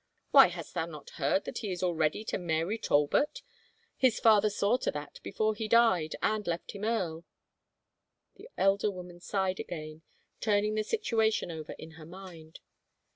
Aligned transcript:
"Why 0.31 0.47
hast 0.47 0.73
thou 0.73 0.87
not 0.87 1.11
heard 1.21 1.45
that 1.45 1.59
he 1.59 1.71
is 1.71 1.83
already 1.83 2.21
married 2.23 2.27
to 2.29 2.37
Mary 2.39 2.77
Talbot? 2.79 3.43
His 3.95 4.19
father 4.19 4.49
saw 4.49 4.77
to 4.77 4.89
that 4.89 5.19
before 5.21 5.53
he 5.53 5.67
died 5.67 6.15
and 6.23 6.47
left 6.47 6.71
him 6.71 6.85
earl." 6.85 7.23
The 8.35 8.49
elder 8.57 8.89
woman 8.89 9.19
sighed 9.19 9.59
again, 9.59 10.01
turning 10.39 10.73
the 10.73 10.83
situation 10.83 11.51
over 11.51 11.73
in 11.73 11.91
her 12.01 12.05
mind. 12.07 12.61